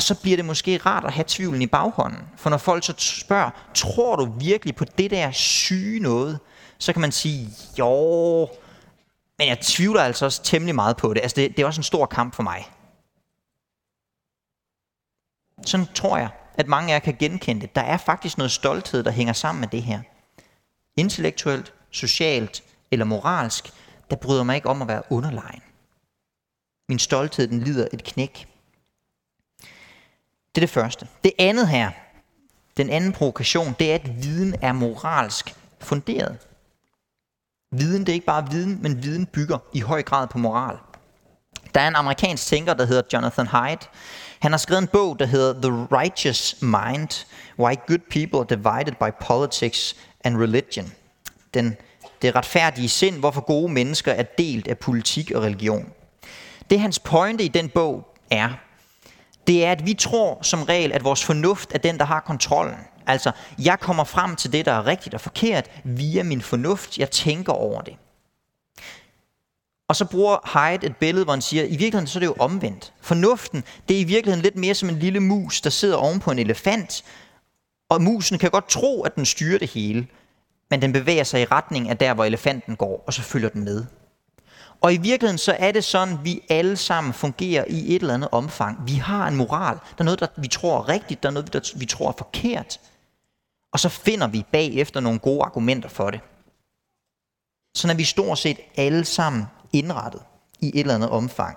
[0.00, 2.28] Og så bliver det måske rart at have tvivlen i baghånden.
[2.36, 6.40] For når folk så spørger, tror du virkelig på det der syge noget?
[6.78, 8.48] Så kan man sige, jo,
[9.38, 11.20] men jeg tvivler altså også temmelig meget på det.
[11.20, 12.68] Altså det, det er også en stor kamp for mig.
[15.66, 17.74] Sådan tror jeg, at mange af jer kan genkende det.
[17.74, 20.00] Der er faktisk noget stolthed, der hænger sammen med det her.
[20.96, 23.70] Intellektuelt, socialt eller moralsk,
[24.10, 25.62] der bryder mig ikke om at være underlegen.
[26.88, 28.49] Min stolthed, den lider et knæk.
[30.54, 31.06] Det er det første.
[31.24, 31.90] Det andet her,
[32.76, 36.38] den anden provokation, det er, at viden er moralsk funderet.
[37.72, 40.76] Viden, det er ikke bare viden, men viden bygger i høj grad på moral.
[41.74, 43.90] Der er en amerikansk tænker, der hedder Jonathan Haidt.
[44.40, 47.26] Han har skrevet en bog, der hedder The Righteous Mind,
[47.58, 50.92] Why Good People are Divided by Politics and Religion.
[51.54, 51.76] Den,
[52.22, 55.92] det retfærdige sind, hvorfor gode mennesker er delt af politik og religion.
[56.70, 58.50] Det hans pointe i den bog er,
[59.46, 62.78] det er, at vi tror som regel, at vores fornuft er den, der har kontrollen.
[63.06, 66.98] Altså, jeg kommer frem til det, der er rigtigt og forkert, via min fornuft.
[66.98, 67.96] Jeg tænker over det.
[69.88, 72.34] Og så bruger Hyde et billede, hvor han siger, i virkeligheden så er det jo
[72.38, 72.92] omvendt.
[73.00, 76.30] Fornuften, det er i virkeligheden lidt mere som en lille mus, der sidder oven på
[76.30, 77.04] en elefant,
[77.88, 80.06] og musen kan godt tro, at den styrer det hele,
[80.70, 83.64] men den bevæger sig i retning af der, hvor elefanten går, og så følger den
[83.64, 83.84] med.
[84.80, 88.28] Og i virkeligheden så er det sådan, vi alle sammen fungerer i et eller andet
[88.32, 88.86] omfang.
[88.86, 89.74] Vi har en moral.
[89.76, 92.14] Der er noget, der vi tror er rigtigt, der er noget, der vi tror er
[92.18, 92.80] forkert.
[93.72, 96.20] Og så finder vi bagefter nogle gode argumenter for det.
[97.76, 100.22] Så er vi stort set alle sammen indrettet
[100.60, 101.56] i et eller andet omfang.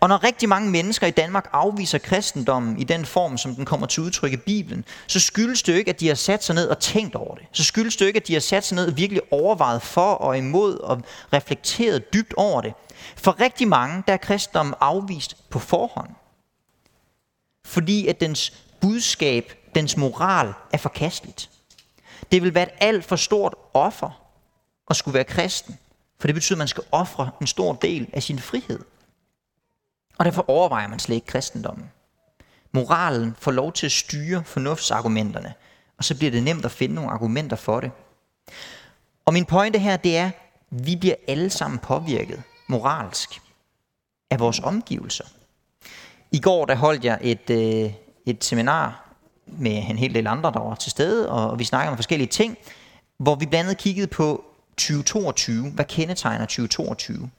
[0.00, 3.86] Og når rigtig mange mennesker i Danmark afviser kristendommen i den form, som den kommer
[3.86, 6.68] til udtryk i Bibelen, så skyldes det jo ikke, at de har sat sig ned
[6.68, 7.46] og tænkt over det.
[7.52, 10.14] Så skyldes det jo ikke, at de har sat sig ned og virkelig overvejet for
[10.14, 12.72] og imod og reflekteret dybt over det.
[13.16, 16.10] For rigtig mange, der er kristendommen afvist på forhånd.
[17.64, 21.50] Fordi at dens budskab, dens moral er forkasteligt.
[22.32, 24.10] Det vil være et alt for stort offer
[24.90, 25.78] at skulle være kristen.
[26.20, 28.80] For det betyder, at man skal ofre en stor del af sin frihed.
[30.18, 31.90] Og derfor overvejer man slet ikke kristendommen.
[32.72, 35.54] Moralen får lov til at styre fornuftsargumenterne,
[35.98, 37.90] og så bliver det nemt at finde nogle argumenter for det.
[39.24, 40.32] Og min pointe her, det er, at
[40.70, 43.40] vi bliver alle sammen påvirket moralsk
[44.30, 45.24] af vores omgivelser.
[46.32, 47.92] I går der holdt jeg et, øh,
[48.26, 49.14] et seminar
[49.46, 52.56] med en hel del andre, der var til stede, og vi snakkede om forskellige ting,
[53.18, 54.44] hvor vi blandt andet kiggede på
[54.78, 55.70] 2022.
[55.70, 57.30] Hvad kendetegner 2022?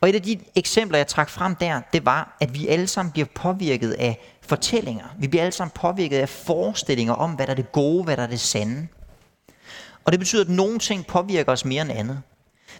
[0.00, 3.12] Og et af de eksempler, jeg trak frem der, det var, at vi alle sammen
[3.12, 5.04] bliver påvirket af fortællinger.
[5.18, 8.22] Vi bliver alle sammen påvirket af forestillinger om, hvad der er det gode, hvad der
[8.22, 8.86] er det sande.
[10.04, 12.22] Og det betyder, at nogle ting påvirker os mere end andet.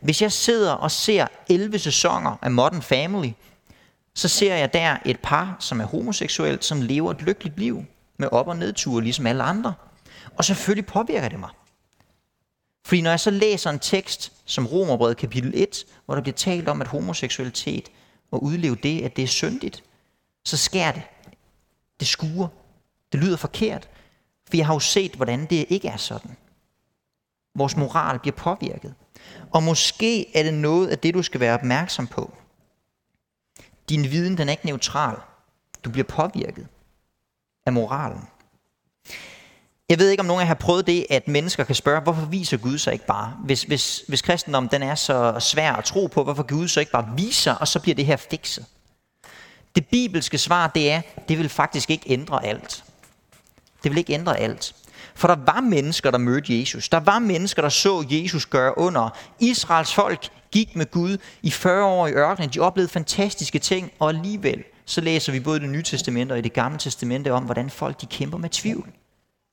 [0.02, 3.30] Hvis jeg sidder og ser 11 sæsoner af Modern Family,
[4.14, 7.84] så ser jeg der et par, som er homoseksuelt, som lever et lykkeligt liv
[8.18, 9.74] med op- og nedture, ligesom alle andre.
[10.36, 11.50] Og selvfølgelig påvirker det mig.
[12.84, 16.68] Fordi når jeg så læser en tekst som Romerbrevet kapitel 1, hvor der bliver talt
[16.68, 17.88] om, at homoseksualitet
[18.30, 19.84] og udleve det, at det er syndigt,
[20.44, 21.02] så sker det.
[22.00, 22.48] Det skuer.
[23.12, 23.88] Det lyder forkert.
[24.48, 26.36] For jeg har jo set, hvordan det ikke er sådan.
[27.54, 28.94] Vores moral bliver påvirket.
[29.50, 32.34] Og måske er det noget af det, du skal være opmærksom på.
[33.88, 35.16] Din viden, den er ikke neutral.
[35.84, 36.66] Du bliver påvirket
[37.66, 38.28] af moralen.
[39.92, 42.26] Jeg ved ikke, om nogen af jer har prøvet det, at mennesker kan spørge, hvorfor
[42.26, 43.34] viser Gud sig ikke bare?
[43.44, 46.92] Hvis, hvis, hvis kristendom den er så svær at tro på, hvorfor Gud så ikke
[46.92, 48.64] bare viser, og så bliver det her fikset?
[49.74, 52.84] Det bibelske svar, det er, det vil faktisk ikke ændre alt.
[53.82, 54.74] Det vil ikke ændre alt.
[55.14, 56.88] For der var mennesker, der mødte Jesus.
[56.88, 59.18] Der var mennesker, der så Jesus gøre under.
[59.40, 62.50] Israels folk gik med Gud i 40 år i ørkenen.
[62.50, 66.38] De oplevede fantastiske ting, og alligevel så læser vi både i det nye testamente og
[66.38, 68.88] i det gamle testamente om, hvordan folk de kæmper med tvivl.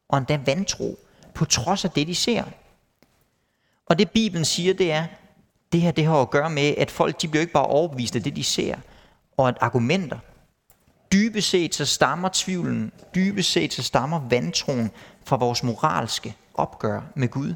[0.10, 1.00] Og endda vantro,
[1.34, 2.43] på trods af det, de ser.
[3.86, 5.06] Og det Bibelen siger, det er,
[5.72, 8.24] det her det har at gøre med, at folk de bliver ikke bare overbevist af
[8.24, 8.76] det, de ser,
[9.38, 10.19] og at argumenter.
[11.12, 14.91] Dybest set så stammer tvivlen, dybest set så stammer vantroen
[15.24, 17.56] fra vores moralske opgør med Gud.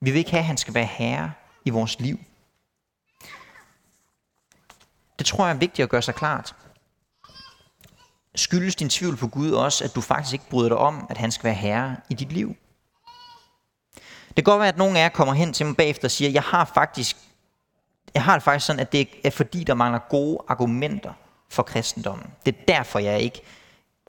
[0.00, 1.32] Vi vil ikke have, at han skal være herre
[1.64, 2.18] i vores liv.
[5.18, 6.54] Det tror jeg er vigtigt at gøre sig klart.
[8.36, 11.32] Skyldes din tvivl på Gud også, at du faktisk ikke bryder dig om, at han
[11.32, 12.56] skal være herre i dit liv?
[14.28, 16.30] Det kan godt være, at nogen af jer kommer hen til mig bagefter og siger,
[16.30, 17.16] jeg har faktisk,
[18.14, 21.12] jeg har det faktisk sådan, at det er fordi, der mangler gode argumenter
[21.50, 22.26] for kristendommen.
[22.46, 23.42] Det er derfor, jeg ikke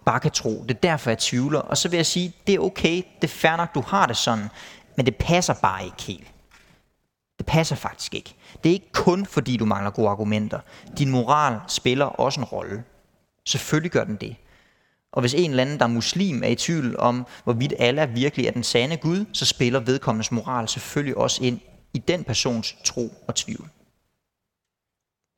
[0.05, 0.63] bare kan tro.
[0.67, 1.59] Det er derfor, jeg tvivler.
[1.59, 4.17] Og så vil jeg sige, det er okay, det er fair nok, du har det
[4.17, 4.49] sådan,
[4.97, 6.27] men det passer bare ikke helt.
[7.37, 8.35] Det passer faktisk ikke.
[8.63, 10.59] Det er ikke kun fordi, du mangler gode argumenter.
[10.97, 12.83] Din moral spiller også en rolle.
[13.47, 14.35] Selvfølgelig gør den det.
[15.11, 18.47] Og hvis en eller anden, der er muslim, er i tvivl om, hvorvidt Allah virkelig
[18.47, 21.59] er den sande Gud, så spiller vedkommendes moral selvfølgelig også ind
[21.93, 23.69] i den persons tro og tvivl.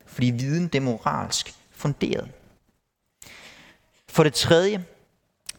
[0.06, 2.30] Fordi viden det er moralsk funderet.
[4.08, 4.86] For det tredje,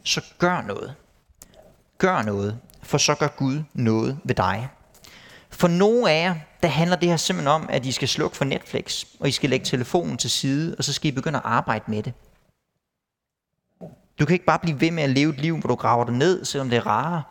[0.05, 0.95] så gør noget.
[1.99, 4.69] Gør noget, for så gør Gud noget ved dig.
[5.51, 8.45] For nogle af jer, der handler det her simpelthen om, at I skal slukke for
[8.45, 11.85] Netflix, og I skal lægge telefonen til side, og så skal I begynde at arbejde
[11.89, 12.13] med det.
[14.21, 16.15] Du kan ikke bare blive ved med at leve et liv, hvor du graver det
[16.15, 17.23] ned, selvom det er rarere.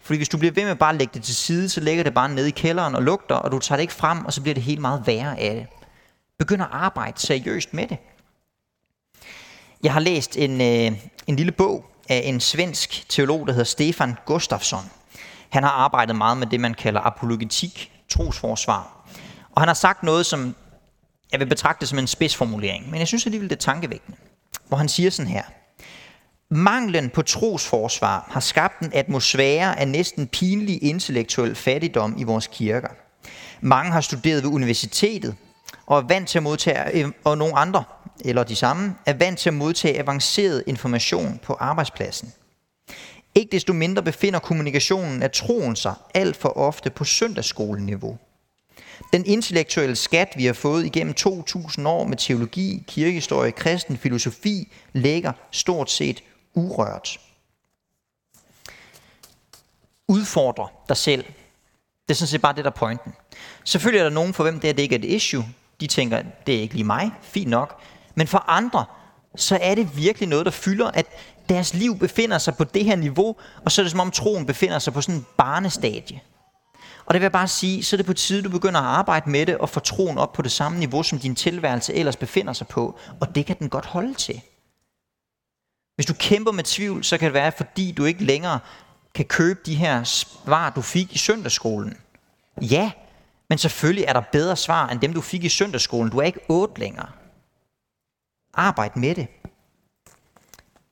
[0.00, 2.14] Fordi hvis du bliver ved med bare at lægge det til side, så lægger det
[2.14, 4.54] bare ned i kælderen og lugter, og du tager det ikke frem, og så bliver
[4.54, 5.66] det helt meget værre af det.
[6.38, 7.98] Begynd at arbejde seriøst med det.
[9.82, 14.16] Jeg har læst en, øh, en lille bog af en svensk teolog, der hedder Stefan
[14.26, 14.84] Gustafsson.
[15.48, 19.06] Han har arbejdet meget med det, man kalder apologetik, trosforsvar.
[19.52, 20.54] Og han har sagt noget, som
[21.32, 24.18] jeg vil betragte som en spidsformulering, men jeg synes alligevel, det er tankevækkende.
[24.68, 25.42] Hvor han siger sådan her.
[26.50, 32.88] Manglen på trosforsvar har skabt en atmosfære af næsten pinlig intellektuel fattigdom i vores kirker.
[33.60, 35.34] Mange har studeret ved universitetet
[35.86, 37.84] og er vant til at modtage, øh, og nogle andre,
[38.24, 42.32] eller de samme, er vant til at modtage avanceret information på arbejdspladsen.
[43.34, 48.18] Ikke desto mindre befinder kommunikationen af troen sig alt for ofte på søndagsskoleniveau.
[49.12, 55.32] Den intellektuelle skat, vi har fået igennem 2000 år med teologi, kirkehistorie, kristen filosofi, ligger
[55.50, 56.22] stort set
[56.54, 57.20] urørt.
[60.08, 61.24] Udfordre dig selv.
[62.08, 63.14] Det er sådan set bare det, der er pointen.
[63.64, 65.44] Selvfølgelig er der nogen, for hvem det, er, det ikke er et issue.
[65.80, 67.82] De tænker, det er ikke lige mig, fint nok.
[68.14, 68.84] Men for andre,
[69.36, 71.06] så er det virkelig noget, der fylder, at
[71.48, 74.46] deres liv befinder sig på det her niveau, og så er det som om troen
[74.46, 76.20] befinder sig på sådan en barnestadie.
[77.06, 79.30] Og det vil jeg bare sige, så er det på tide, du begynder at arbejde
[79.30, 82.52] med det og få troen op på det samme niveau, som din tilværelse ellers befinder
[82.52, 82.98] sig på.
[83.20, 84.40] Og det kan den godt holde til.
[85.98, 88.58] Hvis du kæmper med tvivl, så kan det være, fordi du ikke længere
[89.14, 91.96] kan købe de her svar, du fik i søndagsskolen.
[92.62, 92.90] Ja,
[93.48, 96.10] men selvfølgelig er der bedre svar, end dem du fik i søndagsskolen.
[96.10, 97.08] Du er ikke otte længere.
[98.54, 99.26] Arbejd med det.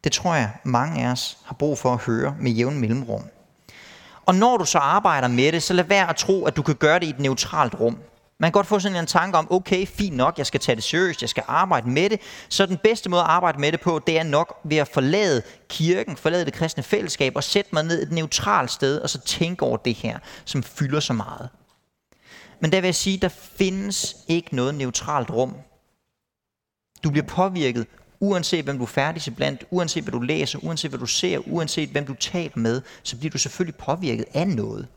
[0.04, 3.22] Det tror jeg, mange af os har brug for at høre med jævn mellemrum.
[4.26, 6.74] Og når du så arbejder med det, så lad være at tro, at du kan
[6.74, 7.98] gøre det i et neutralt rum.
[8.38, 10.84] Man kan godt få sådan en tanke om, okay, fint nok, jeg skal tage det
[10.84, 12.20] seriøst, jeg skal arbejde med det.
[12.48, 15.42] Så den bedste måde at arbejde med det på, det er nok ved at forlade
[15.68, 19.62] kirken, forlade det kristne fællesskab og sætte mig ned et neutralt sted, og så tænke
[19.62, 21.48] over det her, som fylder så meget.
[22.60, 25.56] Men der vil jeg sige, der findes ikke noget neutralt rum.
[27.04, 27.86] Du bliver påvirket,
[28.20, 31.38] uanset hvem du er færdig til blandt, uanset hvad du læser, uanset hvad du ser,
[31.48, 34.88] uanset hvem du taler med, så bliver du selvfølgelig påvirket af noget.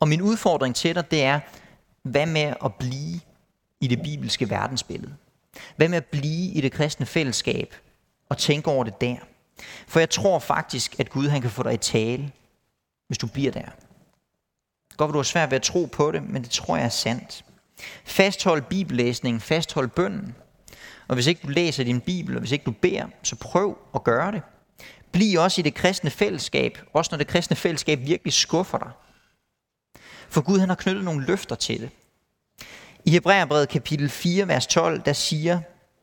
[0.00, 1.40] Og min udfordring til dig, det er,
[2.08, 3.20] hvad med at blive
[3.80, 5.14] i det bibelske verdensbillede?
[5.76, 7.74] Hvad med at blive i det kristne fællesskab
[8.28, 9.16] og tænke over det der?
[9.86, 12.32] For jeg tror faktisk, at Gud han kan få dig i tale,
[13.06, 13.68] hvis du bliver der.
[14.96, 17.44] Godt, du har svært ved at tro på det, men det tror jeg er sandt.
[18.04, 20.34] Fasthold bibellæsningen, fasthold bønden.
[21.08, 24.04] Og hvis ikke du læser din bibel, og hvis ikke du beder, så prøv at
[24.04, 24.42] gøre det.
[25.12, 28.90] Bliv også i det kristne fællesskab, også når det kristne fællesskab virkelig skuffer dig.
[30.28, 31.90] For Gud han har knyttet nogle løfter til det.
[33.04, 35.60] I Hebræerbrevet kapitel 4, vers 12, der siger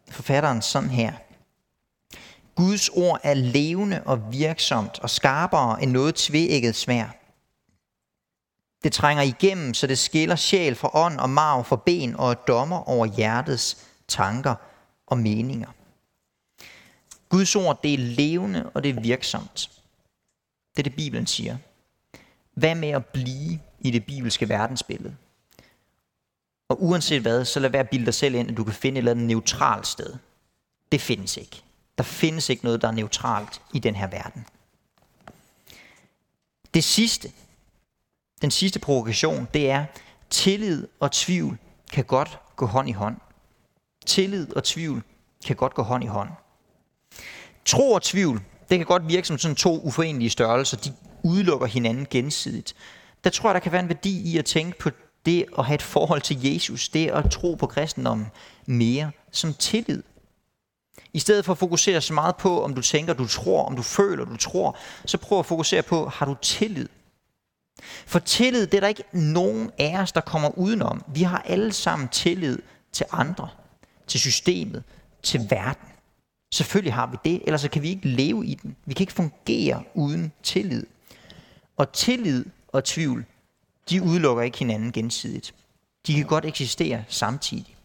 [0.10, 1.14] forfatteren sådan her.
[2.56, 7.06] Guds ord er levende og virksomt og skarpere end noget tvægget svær.
[8.84, 12.34] Det trænger igennem, så det skiller sjæl fra ånd og marv fra ben og er
[12.34, 14.56] dommer over hjertets tanker
[15.08, 15.70] og meninger.
[17.30, 19.70] Guds ord, det er levende og det er virksomt.
[20.76, 21.58] Det er det, Bibelen siger.
[22.54, 25.16] Hvad med at blive i det bibelske verdensbillede?
[26.70, 28.98] Og uanset hvad, så lad være at bilde dig selv ind, at du kan finde
[28.98, 30.14] et eller andet neutralt sted.
[30.92, 31.64] Det findes ikke.
[31.98, 34.46] Der findes ikke noget, der er neutralt i den her verden.
[36.74, 37.32] Det sidste,
[38.42, 39.86] den sidste provokation, det er,
[40.30, 41.58] tillid og tvivl
[41.92, 43.18] kan godt gå hånd i hånd.
[44.06, 45.04] Tillid og tvivl
[45.46, 46.30] kan godt gå hånd i hånd.
[47.66, 50.78] Tro og tvivl, det kan godt virke som sådan to uforenelige størrelser.
[50.78, 50.94] De
[51.24, 52.76] udelukker hinanden gensidigt.
[53.26, 54.90] Der tror jeg, der kan være en værdi i at tænke på
[55.26, 58.28] det at have et forhold til Jesus, det at tro på kristendommen
[58.66, 60.04] mere som tillid.
[61.14, 63.82] I stedet for at fokusere så meget på, om du tænker, du tror, om du
[63.82, 66.88] føler, du tror, så prøv at fokusere på, har du tillid?
[68.06, 71.04] For tillid, det er der ikke nogen af os, der kommer udenom.
[71.08, 72.60] Vi har alle sammen tillid
[72.92, 73.50] til andre,
[74.08, 74.84] til systemet,
[75.24, 75.88] til verden.
[76.54, 78.76] Selvfølgelig har vi det, ellers så kan vi ikke leve i den.
[78.86, 80.86] Vi kan ikke fungere uden tillid.
[81.78, 83.26] Og tillid og tvivl,
[83.90, 85.54] de udelukker ikke hinanden gensidigt.
[86.08, 87.76] De kan godt eksistere samtidig.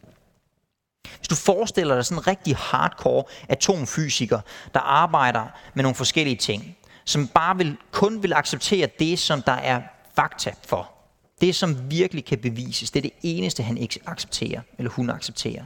[1.17, 4.41] Hvis du forestiller dig sådan en rigtig hardcore atomfysiker,
[4.75, 9.53] der arbejder med nogle forskellige ting, som bare vil, kun vil acceptere det, som der
[9.53, 9.83] er
[10.15, 10.93] fakta for.
[11.41, 15.65] Det, som virkelig kan bevises, det er det eneste, han ikke accepterer, eller hun accepterer.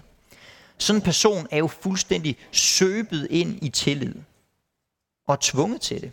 [0.79, 4.15] Sådan en person er jo fuldstændig søbet ind i tillid,
[5.27, 6.13] og tvunget til det.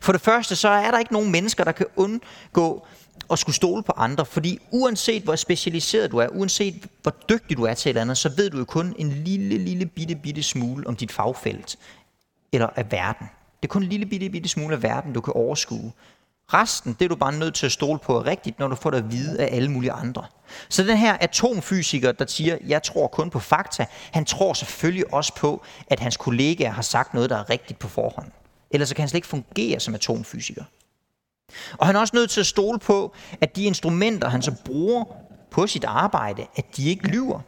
[0.00, 2.86] For det første, så er der ikke nogen mennesker, der kan undgå
[3.30, 7.64] at skulle stole på andre, fordi uanset hvor specialiseret du er, uanset hvor dygtig du
[7.64, 10.42] er til et eller andet, så ved du jo kun en lille, lille bitte, bitte
[10.42, 11.76] smule om dit fagfelt,
[12.52, 13.26] eller af verden.
[13.62, 15.92] Det er kun en lille bitte, bitte smule af verden, du kan overskue.
[16.54, 18.90] Resten, det er du bare nødt til at stole på er rigtigt, når du får
[18.90, 20.24] det at vide af alle mulige andre.
[20.68, 25.34] Så den her atomfysiker, der siger, jeg tror kun på fakta, han tror selvfølgelig også
[25.34, 28.30] på, at hans kollegaer har sagt noget, der er rigtigt på forhånd.
[28.74, 30.64] Ellers så kan han slet ikke fungere som atomfysiker.
[31.72, 35.04] Og han er også nødt til at stole på, at de instrumenter, han så bruger
[35.50, 37.40] på sit arbejde, at de ikke lyver.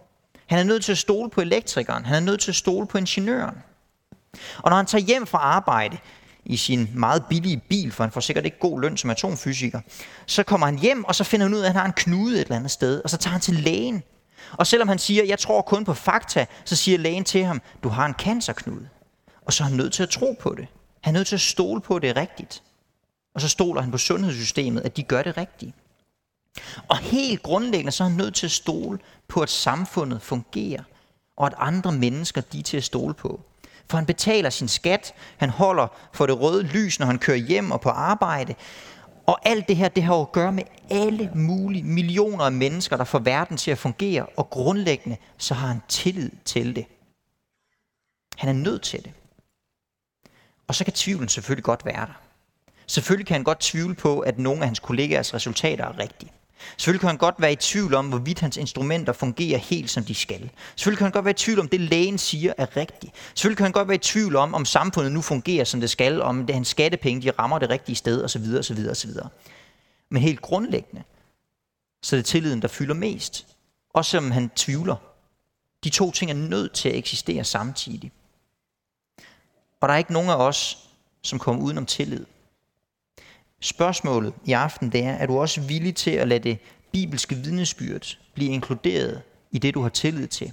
[0.46, 2.04] Han er nødt til at stole på elektrikeren.
[2.04, 3.56] Han er nødt til at stole på ingeniøren.
[4.58, 5.98] Og når han tager hjem fra arbejde
[6.44, 9.80] i sin meget billige bil, for han får sikkert ikke god løn som atomfysiker,
[10.26, 12.34] så kommer han hjem, og så finder han ud af, at han har en knude
[12.34, 14.02] et eller andet sted, og så tager han til lægen.
[14.52, 17.88] Og selvom han siger, jeg tror kun på fakta, så siger lægen til ham, du
[17.88, 18.88] har en cancerknude.
[19.46, 20.66] Og så er han nødt til at tro på det.
[21.06, 22.62] Han er nødt til at stole på, at det er rigtigt.
[23.34, 25.72] Og så stoler han på sundhedssystemet, at de gør det rigtigt.
[26.88, 30.82] Og helt grundlæggende så er han nødt til at stole på, at samfundet fungerer,
[31.36, 33.40] og at andre mennesker de er til at stole på.
[33.90, 37.70] For han betaler sin skat, han holder for det røde lys, når han kører hjem
[37.70, 38.54] og på arbejde.
[39.26, 42.96] Og alt det her, det har jo at gøre med alle mulige millioner af mennesker,
[42.96, 46.86] der får verden til at fungere, og grundlæggende så har han tillid til det.
[48.36, 49.12] Han er nødt til det.
[50.68, 52.20] Og så kan tvivlen selvfølgelig godt være der.
[52.86, 56.32] Selvfølgelig kan han godt tvivle på, at nogle af hans kollegaers resultater er rigtige.
[56.76, 60.14] Selvfølgelig kan han godt være i tvivl om, hvorvidt hans instrumenter fungerer helt som de
[60.14, 60.50] skal.
[60.76, 63.12] Selvfølgelig kan han godt være i tvivl om, det lægen siger er rigtigt.
[63.34, 66.22] Selvfølgelig kan han godt være i tvivl om, om samfundet nu fungerer som det skal,
[66.22, 68.42] om det hans skattepenge de rammer det rigtige sted osv.
[68.58, 68.86] osv.
[68.90, 69.10] osv.
[70.10, 71.02] Men helt grundlæggende,
[72.02, 73.46] så er det tilliden, der fylder mest.
[73.94, 74.96] Også selvom han tvivler.
[75.84, 78.12] De to ting er nødt til at eksistere samtidig.
[79.80, 80.88] Og der er ikke nogen af os,
[81.22, 82.26] som kommer udenom tillid.
[83.60, 86.58] Spørgsmålet i aften det er, er du også villig til at lade det
[86.92, 90.52] bibelske vidnesbyrd blive inkluderet i det, du har tillid til?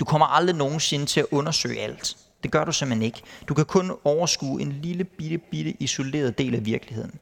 [0.00, 2.16] Du kommer aldrig nogensinde til at undersøge alt.
[2.42, 3.22] Det gør du simpelthen ikke.
[3.48, 7.18] Du kan kun overskue en lille bitte, bitte isoleret del af virkeligheden.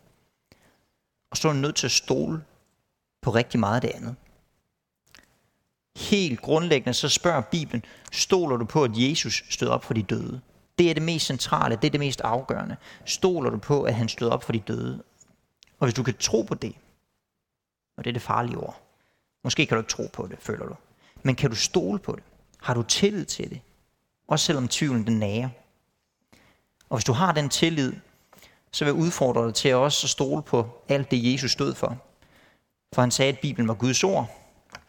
[1.31, 2.45] Og så er du nødt til at stole
[3.23, 4.17] på rigtig meget af det andet.
[5.97, 10.41] Helt grundlæggende så spørger Bibelen, stoler du på, at Jesus stod op for de døde?
[10.79, 12.77] Det er det mest centrale, det er det mest afgørende.
[13.05, 15.03] Stoler du på, at han stod op for de døde?
[15.79, 16.75] Og hvis du kan tro på det,
[17.97, 18.83] og det er det farlige ord,
[19.45, 20.75] måske kan du ikke tro på det, føler du,
[21.23, 22.23] men kan du stole på det?
[22.61, 23.61] Har du tillid til det?
[24.29, 25.49] Også selvom tvivlen den nager.
[26.89, 27.93] Og hvis du har den tillid,
[28.71, 31.99] så vil jeg udfordre dig til også at stole på alt det, Jesus stod for.
[32.95, 34.31] For han sagde, at Bibelen var Guds ord.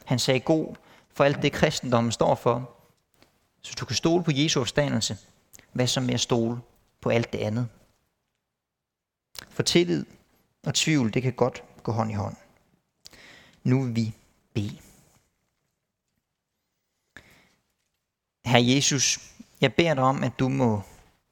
[0.06, 0.76] Han sagde god
[1.13, 2.72] for alt det, kristendommen står for.
[3.62, 5.18] Så du kan stole på Jesu opstandelse,
[5.76, 6.61] hvad så med at stole
[7.01, 7.67] på alt det andet?
[9.49, 10.05] For tillid
[10.63, 12.36] og tvivl, det kan godt gå hånd i hånd.
[13.63, 14.13] Nu vil vi
[14.53, 14.78] bede.
[18.45, 19.19] Herre Jesus,
[19.61, 20.82] jeg beder dig om, at du må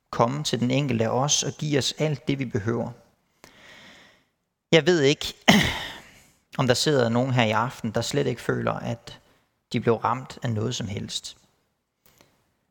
[0.09, 2.91] komme til den enkelte af os og give os alt det, vi behøver.
[4.71, 5.33] Jeg ved ikke,
[6.59, 9.19] om der sidder nogen her i aften, der slet ikke føler, at
[9.73, 11.37] de blev ramt af noget som helst.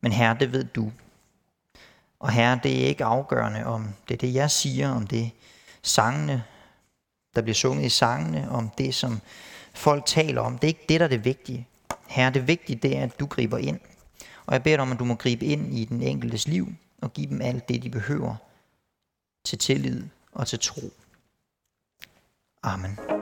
[0.01, 0.93] Men herre, det ved du.
[2.23, 5.31] Og herre, det er ikke afgørende, om det er det, jeg siger, om det
[5.83, 6.45] sangene,
[7.35, 9.21] der bliver sunget i sangene, om det, som
[9.75, 10.59] folk taler om.
[10.59, 11.67] Det er ikke det, der er det vigtige.
[12.07, 13.81] Herre, det vigtige det er, at du griber ind.
[14.47, 17.13] Og jeg beder dig om, at du må gribe ind i den enkeltes liv og
[17.13, 18.37] give dem alt det, de behøver
[19.45, 20.93] til tillid og til tro.
[22.63, 23.22] Amen.